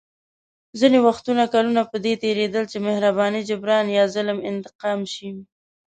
ځینې 0.79 0.99
وختونه 1.07 1.43
کلونه 1.53 1.81
په 1.91 1.97
دې 2.05 2.13
تېرېدل 2.23 2.63
چې 2.71 2.77
مهرباني 2.87 3.41
جبران 3.49 3.85
یا 3.97 4.03
ظلم 4.15 4.37
انتقام 4.51 4.99
شي. 5.13 5.29